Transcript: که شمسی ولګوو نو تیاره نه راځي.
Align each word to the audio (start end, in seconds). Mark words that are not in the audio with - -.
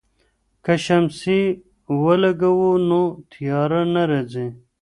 که 0.63 0.73
شمسی 0.85 1.39
ولګوو 2.03 2.71
نو 2.89 3.01
تیاره 3.31 3.81
نه 3.93 4.03
راځي. 4.09 4.47